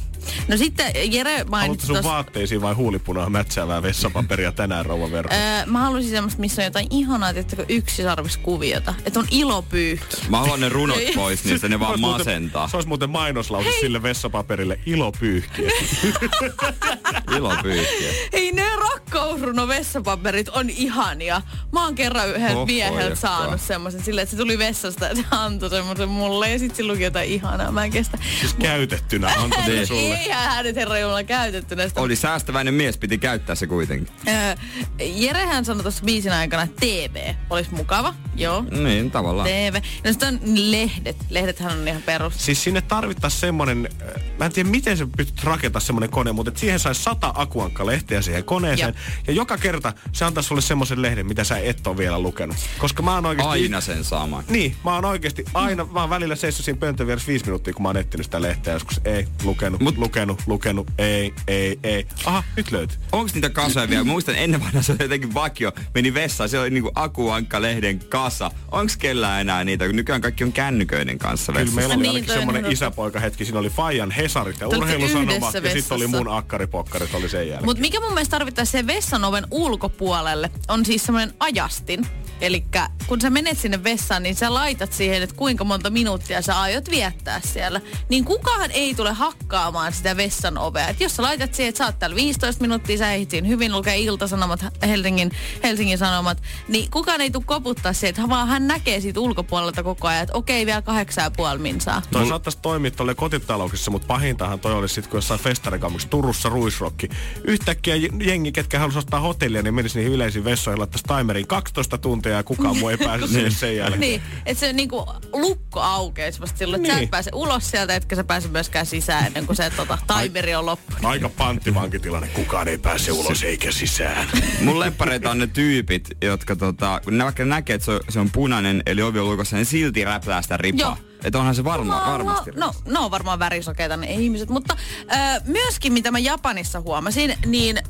No 0.48 0.58
sitten 0.58 0.92
Jere 1.13 1.32
Haluatko 1.32 1.51
mainitsi 1.51 1.88
sun 1.88 1.96
tuossa... 1.96 2.12
vaatteisiin 2.12 2.62
vai 2.62 2.74
huulipunaa 2.74 3.30
mätsäävää 3.30 3.82
vessapaperia 3.84 4.51
tänään, 4.51 4.86
rouva 4.86 5.12
Vero? 5.12 5.30
Öö, 5.34 5.65
mä 5.65 5.80
haluaisin 5.80 6.12
semmoista, 6.12 6.39
missä 6.39 6.62
on 6.62 6.65
jotain 6.65 6.88
ihanaa, 6.89 7.30
että 7.30 7.56
yksisarviskuviota. 7.70 8.94
Että 9.06 9.20
on 9.20 9.27
ilopyyhki. 9.32 10.18
Mä 10.30 10.39
haluan 10.39 10.60
ne 10.60 10.70
runot 10.70 11.00
pois, 11.15 11.46
niin 11.46 11.60
se 11.60 11.70
ne 11.70 11.80
vaan 11.80 12.00
masentaa. 12.00 12.68
Se 12.68 12.77
olisi 12.77 12.88
muuten 12.88 13.10
mainoslause 13.10 13.70
sille 13.80 14.03
vessapaperille 14.03 14.80
ilopyyhkiä. 14.86 15.70
Ilo 17.38 17.53
pyyhkiä. 17.63 18.10
Ei 18.32 18.51
ne 18.51 18.65
rakkausruno 18.75 19.68
vessapaperit 19.68 20.50
on 20.50 20.70
ihania. 20.70 21.42
Mä 21.72 21.84
oon 21.84 21.96
kerran 21.96 22.30
yhdeltä 22.30 22.56
Oho, 22.56 22.65
mieheltä 22.65 23.15
saanut 23.15 23.62
semmoisen 23.62 24.03
silleen, 24.03 24.24
että 24.24 24.36
se 24.36 24.42
tuli 24.42 24.58
vessasta 24.58 25.06
ja 25.06 25.15
se 25.15 25.24
antoi 25.32 25.70
semmoisen 25.70 26.10
mulle 26.10 26.51
ja 26.51 26.60
sitten 26.60 26.77
se 26.77 26.84
luki 26.84 27.03
jotain 27.03 27.30
ihanaa. 27.30 27.72
Mä 27.72 27.84
en 27.84 27.92
kestä. 27.92 28.18
siis 28.39 28.53
käytettynä 28.53 29.27
antoi 29.38 29.63
Niin. 29.89 30.12
Sen 30.15 30.24
sulle. 30.24 30.36
Ei 30.36 30.46
hänet 30.46 30.75
herra 30.75 31.00
Jumala 31.00 31.24
käytettynä 31.24 31.88
sitä. 31.88 32.01
Oli 32.01 32.15
säästäväinen 32.15 32.74
mies, 32.74 32.98
piti 32.98 33.17
käyttää 33.17 33.55
se 33.55 33.67
kuitenkin. 33.67 34.15
Öö, 34.27 34.55
Jerehän 35.00 35.65
sanoi 35.65 35.84
tuossa 35.84 36.03
biisin 36.05 36.32
aikana, 36.32 36.63
että 36.63 36.79
TV 36.79 37.34
olisi 37.50 37.74
mukava. 37.75 38.13
Joo. 38.36 38.65
Niin, 38.72 39.12
tavallaan. 39.12 39.50
TV. 39.50 39.82
No 40.05 40.12
sitten 40.12 40.27
on 40.27 40.39
lehdet. 40.72 41.17
Lehdethän 41.29 41.79
on 41.79 41.88
ihan 41.88 42.01
perus. 42.01 42.34
Siis 42.38 42.63
sinne 42.63 42.82
tarvittaisiin 42.82 43.39
semmonen, 43.41 43.89
äh, 44.01 44.22
mä 44.43 44.45
en 44.47 44.53
tiedä 44.53 44.69
miten 44.69 44.97
se 44.97 45.07
pystyt 45.17 45.43
rakentamaan 45.43 45.81
semmonen 45.85 46.09
kone, 46.09 46.31
mutta 46.31 46.50
et 46.50 46.57
siihen 46.57 46.79
saisi 46.79 47.03
sata 47.03 47.33
akuankka-lehteä 47.35 48.21
siihen 48.21 48.43
koneeseen. 48.43 48.93
Joo. 48.97 49.23
Ja 49.27 49.33
joka 49.33 49.57
kerta 49.57 49.93
se 50.12 50.25
antaisi 50.25 50.47
sulle 50.47 50.62
semmoisen 50.62 51.01
lehden, 51.01 51.25
mitä 51.25 51.43
sä 51.43 51.57
et 51.57 51.88
ole 51.88 51.97
vielä 51.97 52.19
lukenut. 52.19 52.55
Koska 52.77 53.03
mä 53.03 53.13
oon 53.15 53.25
oikeasti... 53.25 53.51
Aina 53.63 53.81
sen 53.81 54.03
sama. 54.03 54.43
Niin, 54.50 54.75
mä 54.83 54.93
oon 54.95 55.05
oikeasti 55.05 55.45
aina, 55.53 55.85
mä 55.85 56.01
oon 56.01 56.09
välillä 56.09 56.35
seissyt 56.35 56.65
siinä 56.65 56.79
pöntön 56.79 57.07
vieressä 57.07 57.27
viisi 57.27 57.45
minuuttia, 57.45 57.73
kun 57.73 57.83
mä 57.83 57.89
oon 57.89 57.97
etsinyt 57.97 58.25
sitä 58.25 58.41
lehteä 58.41 58.73
joskus. 58.73 59.01
Ei, 59.05 59.27
lukenut, 59.43 59.81
Mut- 59.81 59.97
lukenut, 59.97 60.41
lukenut, 60.47 60.88
ei, 60.97 61.33
ei, 61.47 61.79
ei. 61.83 62.07
Aha, 62.25 62.43
nyt 62.55 62.71
löytyy. 62.71 62.97
Onks 63.12 63.33
niitä 63.33 63.50
kasoja 63.50 63.89
vielä? 63.89 64.03
Muistan 64.03 64.35
ennen 64.35 64.59
vanha 64.63 64.81
se 64.81 64.91
oli 64.91 65.03
jotenkin 65.03 65.33
vakio. 65.33 65.71
Meni 65.95 66.13
vessaan, 66.13 66.50
se 66.50 66.59
oli 66.59 66.69
niinku 66.69 66.91
akuankka-lehden 66.95 68.00
kasa. 68.09 68.51
Onks 68.71 68.97
kellään 68.97 69.41
enää 69.41 69.63
niitä? 69.63 69.85
Kun 69.85 69.95
nykyään 69.95 70.21
kaikki 70.21 70.43
on 70.43 70.53
kännyköiden 70.53 71.17
kanssa 71.19 71.51
Kyllä 71.51 71.59
vessassa. 71.65 71.79
meillä 71.79 71.93
oli 72.12 72.21
Niin, 72.21 72.25
totta. 72.25 72.69
isäpoika 72.69 73.19
hetki. 73.19 73.45
Siinä 73.45 73.59
oli 73.59 73.69
Fajan 73.69 74.12
Hesarit 74.34 74.60
ja 74.62 74.70
Te 74.70 74.75
olitte 74.75 74.96
urheilusanoma. 74.96 75.32
yhdessä 75.32 75.58
Ja 75.58 75.74
sitten 75.74 75.96
oli 75.96 76.08
mun 76.08 76.28
akkaripokkarit 76.28 77.13
oli 77.13 77.30
sen 77.30 77.48
jälkeen. 77.48 77.66
Mutta 77.66 77.82
mikä 77.82 78.00
mun 78.00 78.13
mielestä 78.13 78.32
tarvittaisiin 78.32 78.72
sen 78.72 78.88
vessan 78.88 79.24
oven 79.24 79.48
ulkopuolelle, 79.52 80.52
on 80.68 80.86
siis 80.86 81.04
semmoinen 81.04 81.34
ajastin. 81.40 82.08
Eli 82.43 82.65
kun 83.07 83.21
sä 83.21 83.29
menet 83.29 83.59
sinne 83.59 83.83
vessaan, 83.83 84.23
niin 84.23 84.35
sä 84.35 84.53
laitat 84.53 84.93
siihen, 84.93 85.23
että 85.23 85.35
kuinka 85.35 85.63
monta 85.63 85.89
minuuttia 85.89 86.41
sä 86.41 86.62
aiot 86.62 86.89
viettää 86.89 87.41
siellä. 87.43 87.81
Niin 88.09 88.25
kukaan 88.25 88.71
ei 88.71 88.95
tule 88.95 89.13
hakkaamaan 89.13 89.93
sitä 89.93 90.17
vessan 90.17 90.57
ovea. 90.57 90.88
Et 90.88 91.01
jos 91.01 91.15
sä 91.15 91.23
laitat 91.23 91.53
siihen, 91.53 91.69
että 91.69 91.77
sä 91.77 91.85
oot 91.85 92.00
täällä 92.00 92.15
15 92.15 92.62
minuuttia, 92.62 92.97
sä 92.97 93.13
ehdit 93.13 93.29
siinä 93.29 93.47
hyvin 93.47 93.71
lukee 93.71 94.00
iltasanomat, 94.00 94.65
Helsingin, 94.88 95.31
Helsingin 95.63 95.97
Sanomat, 95.97 96.41
niin 96.67 96.91
kukaan 96.91 97.21
ei 97.21 97.31
tule 97.31 97.43
koputtaa 97.45 97.93
siihen, 97.93 98.09
että 98.09 98.29
vaan 98.29 98.47
hän 98.47 98.67
näkee 98.67 99.00
siitä 99.00 99.19
ulkopuolelta 99.19 99.83
koko 99.83 100.07
ajan, 100.07 100.23
että 100.23 100.38
okei, 100.38 100.65
vielä 100.65 100.81
kahdeksan 100.81 101.23
ja 101.23 101.31
puoli 101.31 101.59
minsaa. 101.59 102.01
Toi 102.12 102.27
saattaisi 102.27 102.59
toimia 102.62 102.91
tuolle 102.91 103.15
kotitalouksissa, 103.15 103.91
mutta 103.91 104.07
pahintahan 104.07 104.59
toi 104.59 104.73
olisi 104.73 104.95
sitten, 104.95 105.12
kun 105.12 105.17
jossain 105.17 105.39
festarikamuksessa 105.39 106.09
Turussa 106.09 106.50
ruisrokki. 106.50 107.09
Yhtäkkiä 107.43 107.95
jengi, 108.23 108.51
ketkä 108.51 108.79
halusi 108.79 108.97
ostaa 108.97 109.19
hotellia, 109.19 109.62
niin 109.62 109.73
menisi 109.73 110.00
niihin 110.00 110.13
yleisiin 110.13 110.45
vessoihin, 110.45 110.79
laittaisi 110.79 111.05
timeriin 111.17 111.47
12 111.47 111.97
tuntia 111.97 112.33
ja 112.34 112.44
kukaan 112.44 112.78
muu 112.78 112.90
ei 112.90 112.98
pääse 113.08 113.50
sen 113.50 113.78
jälkeen. 113.78 114.00
Niin, 114.00 114.22
että 114.46 114.60
se 114.60 114.74
niinku 114.74 115.06
lukko 115.34 115.80
aukeisi 115.80 116.42
vasta 116.42 116.58
silloin, 116.58 116.82
että 116.82 116.94
niin. 116.94 117.00
sä 117.00 117.04
et 117.04 117.12
pääse 117.12 117.32
ulos 117.34 117.72
sieltä, 117.72 117.96
etkä 117.96 118.16
sä 118.16 118.24
pääse 118.24 118.48
myöskään 118.48 118.86
sisään 118.86 119.25
ennen 119.25 119.46
kuin 119.46 119.56
se 119.56 119.70
tota, 119.70 119.98
timeri 120.22 120.56
on 120.56 120.66
loppu. 120.66 120.94
Aika 121.04 121.30
panttivankitilanne, 121.30 122.28
kukaan 122.28 122.68
ei 122.68 122.78
pääse 122.78 123.12
ulos 123.12 123.44
eikä 123.44 123.72
sisään. 123.72 124.28
Mun 124.62 124.80
leppareita 124.80 125.30
on 125.32 125.38
ne 125.38 125.48
tyypit, 125.48 126.10
jotka 126.22 126.56
tota, 126.56 127.02
kun 127.04 127.18
ne 127.18 127.24
vaikka 127.24 127.46
näkee, 127.46 127.74
että 127.74 127.86
se 127.86 127.92
on, 127.92 128.00
se 128.10 128.20
on 128.20 128.30
punainen, 128.32 128.84
eli 128.86 129.02
ovi 129.02 129.20
on 129.20 129.30
lukossa, 129.32 129.56
niin 129.56 129.66
silti 129.66 130.06
räplää 130.06 130.42
sitä 130.42 130.58
ripaa. 130.58 130.98
Joo. 131.02 131.13
Että 131.24 131.40
onhan 131.40 131.56
se 131.56 131.63
varma, 131.63 132.00
No, 132.00 132.12
varmasti. 132.12 132.52
No, 132.52 132.66
no, 132.66 132.74
ne 132.94 133.00
on 133.00 133.12
varmaan 133.12 133.40
värisokeita 133.40 133.98
ne 133.98 134.08
ihmiset, 134.08 134.50
mutta 134.50 134.78
ö, 135.02 135.42
myöskin 135.46 135.94
mitä 135.94 136.12
mä 136.12 136.20
Japanissa 136.20 136.82
huomasin, 136.82 137.34
niin 137.46 137.78
ö, 137.78 137.82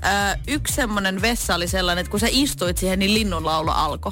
yksi 0.47 0.73
semmonen 0.73 1.21
vessa 1.21 1.55
oli 1.55 1.67
sellainen, 1.67 2.01
että 2.01 2.11
kun 2.11 2.19
sä 2.19 2.27
istuit 2.29 2.77
siihen, 2.77 2.99
niin 2.99 3.13
linnunlaulu 3.13 3.69
alkoi. 3.69 4.11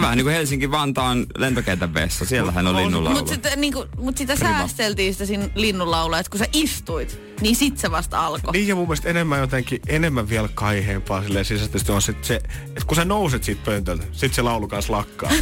Vähän 0.00 0.16
niin 0.16 0.24
kuin 0.24 0.34
Helsinki-Vantaan 0.34 1.26
lentokentän 1.38 1.94
vessa. 1.94 2.24
Siellähän 2.24 2.66
on 2.66 2.76
linnunlaulu. 2.76 3.18
Mutta 3.18 3.34
sitä, 3.34 3.56
niinku, 3.56 3.84
mut 3.98 4.16
sitä 4.16 4.36
säästeltiin 4.36 5.12
sitä 5.12 5.26
siinä 5.26 5.48
linnunlaulua, 5.54 6.18
että 6.18 6.30
kun 6.30 6.38
sä 6.38 6.46
istuit, 6.52 7.20
niin 7.40 7.56
sit 7.56 7.78
se 7.78 7.90
vasta 7.90 8.26
alkoi. 8.26 8.52
Niin 8.52 8.68
ja 8.68 8.74
mun 8.74 8.84
mielestä 8.86 9.08
enemmän 9.08 9.40
jotenkin, 9.40 9.80
enemmän 9.88 10.28
vielä 10.28 10.48
kaiheempaa 10.54 11.22
silleen 11.22 11.44
sisäisesti 11.44 11.92
on 11.92 12.02
sit 12.02 12.24
se, 12.24 12.34
että 12.66 12.84
kun 12.86 12.96
sä 12.96 13.04
nouset 13.04 13.44
siitä 13.44 13.60
pöntöltä, 13.64 14.04
sit 14.12 14.34
se 14.34 14.42
laulu 14.42 14.68
kanssa 14.68 14.92
lakkaa. 14.92 15.30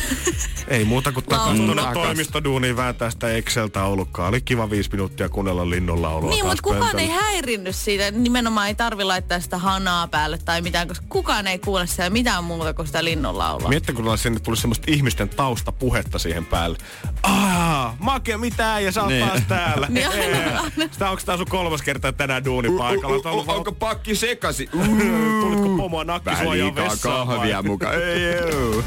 Ei 0.69 0.85
muuta 0.85 1.13
kuin 1.13 1.27
takas. 1.27 1.59
toimistoduuniin 1.95 2.77
vääntää 2.77 3.11
sitä 3.11 3.29
Excel-taulukkaa. 3.33 4.29
Oli 4.29 4.41
kiva 4.41 4.71
viisi 4.71 4.91
minuuttia 4.93 5.29
kuunnella 5.29 5.71
linnun 5.71 6.03
laulua 6.03 6.31
Niin, 6.31 6.47
mutta 6.47 6.63
kukaan 6.63 6.81
pöntöltä. 6.81 7.03
ei 7.03 7.09
häirinnyt 7.23 7.77
siitä. 7.77 8.11
Nimenomaan 8.11 8.69
ei 8.69 8.75
tarvi 8.75 9.05
laittaa 9.05 9.41
sitä 9.41 9.59
hanaa 9.59 10.09
päälle 10.09 10.39
tai 10.39 10.63
mitään, 10.63 10.89
koska 10.89 11.07
kukaan 11.09 11.47
ei 11.47 11.59
kuule 11.59 11.87
siellä 11.87 12.11
mitään 12.11 12.45
muuta 12.45 12.75
kuin 12.75 12.87
sitä 12.87 13.05
linnunlaulua. 13.05 13.69
Miettä, 13.69 13.93
kun 13.93 14.19
sinne 14.19 14.41
tuli 14.41 14.57
semmoista 14.57 14.85
ihmisten 14.91 15.29
taustapuhetta 15.29 16.19
siihen 16.19 16.47
päälle. 16.47 16.79
Aa, 17.23 17.97
Make, 17.99 18.37
mitä 18.37 18.81
ja 18.81 18.93
sä 18.93 19.01
oot 19.03 19.09
Niin. 19.11 19.29
taas 19.29 19.43
täällä. 19.49 19.87
Niin, 19.91 20.09
aina, 20.09 20.61
aina. 20.61 20.93
Sitä 20.93 21.11
onko 21.11 21.23
tää 21.27 21.37
sun 21.37 21.47
kolmas 21.49 21.83
kerta 21.91 22.13
tänään 22.13 22.45
duunipaikalla? 22.45 23.17
U- 23.17 23.39
u- 23.39 23.41
u- 23.41 23.45
Onko 23.53 23.73
pakki 23.73 24.15
sekasi? 24.17 24.67
Tulitko 25.41 25.69
pomoa 25.77 26.07
Vähän 26.07 26.07
nakkisuojaa 26.07 26.67
liikaa 26.67 26.85
vessaan 26.91 27.27
vai? 27.29 27.37
kahvia 27.37 27.63
mukaan. 27.63 27.95
Ei, 28.03 28.23
joo. 28.33 28.83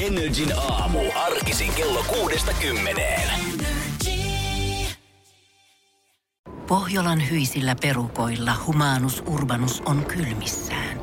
Energin 0.00 0.52
aamu. 0.58 0.98
Arkisin 1.14 1.72
kello 1.72 2.04
kuudesta 2.08 2.52
kymmeneen. 2.52 3.30
Pohjolan 6.66 7.30
hyisillä 7.30 7.76
perukoilla 7.82 8.52
humanus 8.66 9.22
urbanus 9.26 9.82
on 9.86 10.04
kylmissään. 10.04 11.00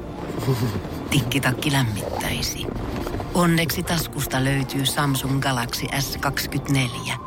Tikkitakki 1.10 1.72
lämmittäisi. 1.72 2.66
Onneksi 3.34 3.84
taskusta 3.84 4.44
löytyy 4.44 4.86
Samsung 4.86 5.40
Galaxy 5.42 5.86
S24 5.86 7.27